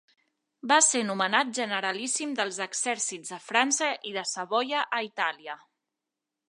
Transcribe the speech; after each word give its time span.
Va 0.69 0.77
ser 0.85 1.01
nomenat 1.09 1.51
generalíssim 1.57 2.33
dels 2.41 2.57
exèrcits 2.67 3.35
de 3.35 3.41
França 3.51 3.93
i 4.13 4.17
de 4.19 4.27
Savoia 4.35 4.83
a 5.01 5.05
Itàlia. 5.11 5.63